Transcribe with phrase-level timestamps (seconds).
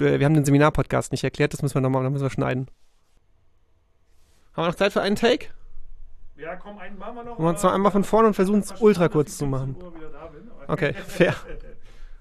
[0.00, 2.68] äh, wir haben den Seminarpodcast nicht erklärt, das müssen wir nochmal, da müssen wir schneiden.
[4.52, 5.46] Haben wir noch Zeit für einen Take?
[6.36, 7.32] Ja, komm, einen machen wir noch.
[7.32, 9.76] Machen wir uns noch einmal von vorne und versuchen es ultra kurz zu machen.
[10.68, 11.34] Okay, fair.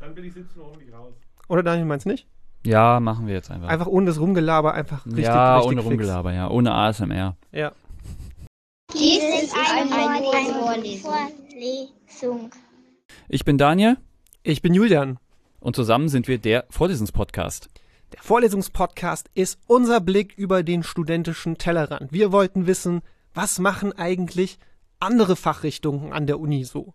[0.00, 1.14] Dann bin ich 17 Uhr nicht raus.
[1.48, 2.26] Oder Daniel, meinst nicht?
[2.64, 3.68] Ja, machen wir jetzt einfach.
[3.68, 5.90] Einfach ohne das Rumgelaber, einfach richtig, ja, richtig ohne fix.
[5.90, 6.50] Rumgelaber, ja.
[6.50, 7.36] Ohne ASMR.
[7.52, 7.72] Ja.
[8.92, 10.52] Dies ist eine, eine
[11.02, 12.50] Vorlesung.
[13.28, 13.96] Ich bin Daniel
[14.42, 15.18] Ich bin Julian.
[15.66, 17.68] Und zusammen sind wir der Vorlesungspodcast.
[18.12, 22.12] Der Vorlesungspodcast ist unser Blick über den studentischen Tellerrand.
[22.12, 23.02] Wir wollten wissen,
[23.34, 24.60] was machen eigentlich
[25.00, 26.94] andere Fachrichtungen an der Uni so?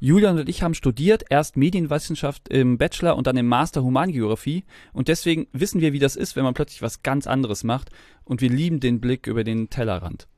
[0.00, 4.64] Julian und ich haben studiert, erst Medienwissenschaft im Bachelor und dann im Master Humangeografie.
[4.92, 7.88] Und deswegen wissen wir, wie das ist, wenn man plötzlich was ganz anderes macht.
[8.22, 10.28] Und wir lieben den Blick über den Tellerrand.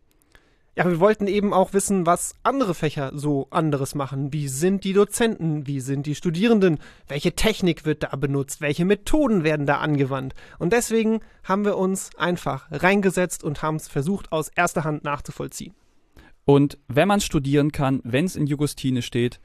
[0.78, 4.34] Ja, wir wollten eben auch wissen, was andere Fächer so anderes machen.
[4.34, 5.66] Wie sind die Dozenten?
[5.66, 6.80] Wie sind die Studierenden?
[7.08, 8.60] Welche Technik wird da benutzt?
[8.60, 10.34] Welche Methoden werden da angewandt?
[10.58, 15.72] Und deswegen haben wir uns einfach reingesetzt und haben es versucht, aus erster Hand nachzuvollziehen.
[16.44, 19.40] Und wenn man studieren kann, wenn es in Jugostine steht,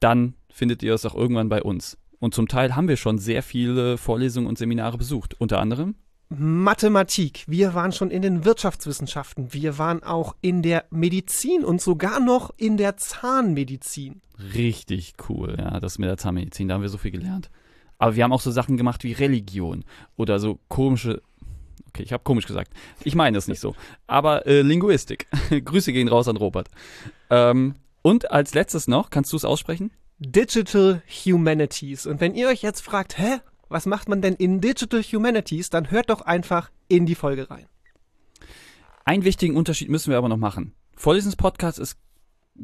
[0.00, 1.98] dann findet ihr es auch irgendwann bei uns.
[2.18, 5.38] Und zum Teil haben wir schon sehr viele Vorlesungen und Seminare besucht.
[5.38, 5.96] Unter anderem
[6.38, 12.20] Mathematik, wir waren schon in den Wirtschaftswissenschaften, wir waren auch in der Medizin und sogar
[12.20, 14.20] noch in der Zahnmedizin.
[14.54, 17.50] richtig cool, ja, das mit der Zahnmedizin, da haben wir so viel gelernt.
[17.98, 19.84] Aber wir haben auch so Sachen gemacht wie Religion
[20.16, 21.22] oder so komische.
[21.88, 22.72] Okay, ich habe komisch gesagt.
[23.04, 23.76] Ich meine es nicht so.
[24.08, 25.28] Aber äh, Linguistik.
[25.64, 26.68] Grüße gehen raus an Robert.
[27.30, 29.92] Ähm, und als letztes noch, kannst du es aussprechen?
[30.18, 32.06] Digital Humanities.
[32.06, 33.38] Und wenn ihr euch jetzt fragt, hä,
[33.72, 37.66] was macht man denn in Digital Humanities, dann hört doch einfach in die Folge rein.
[39.04, 40.74] Einen wichtigen Unterschied müssen wir aber noch machen.
[40.96, 41.98] Vorlesungspodcast ist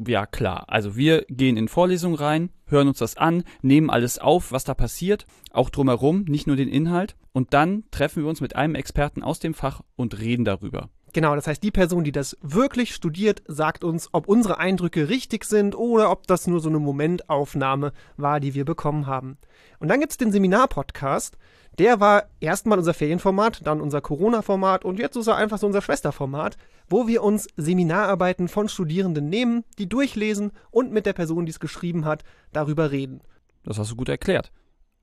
[0.07, 0.65] ja klar.
[0.69, 4.75] Also wir gehen in Vorlesungen rein, hören uns das an, nehmen alles auf, was da
[4.75, 7.17] passiert, auch drumherum, nicht nur den Inhalt.
[7.33, 10.91] Und dann treffen wir uns mit einem Experten aus dem Fach und reden darüber.
[11.13, 15.45] Genau, das heißt, die Person, die das wirklich studiert, sagt uns, ob unsere Eindrücke richtig
[15.45, 19.39] sind oder ob das nur so eine Momentaufnahme war, die wir bekommen haben.
[19.79, 21.39] Und dann gibt's den Seminar-Podcast.
[21.79, 25.81] Der war erstmal unser Ferienformat, dann unser Corona-Format und jetzt ist er einfach so unser
[25.81, 26.57] Schwesterformat,
[26.89, 31.61] wo wir uns Seminararbeiten von Studierenden nehmen, die durchlesen und mit der Person, die es
[31.61, 33.21] geschrieben hat, darüber reden.
[33.63, 34.51] Das hast du gut erklärt.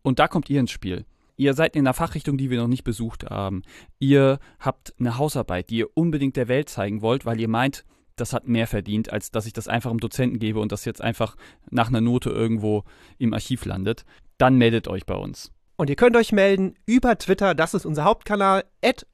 [0.02, 1.06] Und da kommt ihr ins Spiel.
[1.38, 3.63] Ihr seid in einer Fachrichtung, die wir noch nicht besucht haben.
[4.00, 7.85] Ihr habt eine Hausarbeit, die ihr unbedingt der Welt zeigen wollt, weil ihr meint,
[8.16, 11.01] das hat mehr verdient, als dass ich das einfach im Dozenten gebe und das jetzt
[11.01, 11.35] einfach
[11.69, 12.84] nach einer Note irgendwo
[13.18, 14.06] im Archiv landet.
[14.38, 15.51] Dann meldet euch bei uns.
[15.78, 18.63] Und ihr könnt euch melden über Twitter, das ist unser Hauptkanal,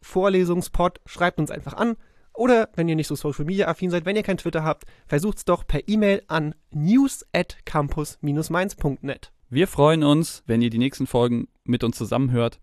[0.01, 1.95] Vorlesungspod, schreibt uns einfach an.
[2.33, 5.43] Oder wenn ihr nicht so Social Media affin seid, wenn ihr kein Twitter habt, versucht's
[5.43, 9.31] doch per E-Mail an news at campus-mainz.net.
[9.53, 12.61] Wir freuen uns, wenn ihr die nächsten Folgen mit uns zusammenhört.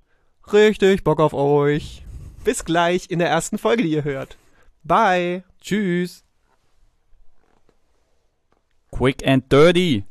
[0.50, 2.02] Richtig Bock auf euch.
[2.44, 4.38] Bis gleich in der ersten Folge, die ihr hört.
[4.84, 5.44] Bye.
[5.60, 6.24] Tschüss.
[8.90, 10.04] Quick and dirty.